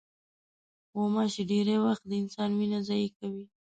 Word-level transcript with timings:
غوماشې 0.97 1.43
ډېری 1.49 1.75
وخت 1.85 2.03
د 2.07 2.11
انسان 2.21 2.49
وینه 2.57 2.79
ضایع 2.87 3.09
کوي. 3.19 3.45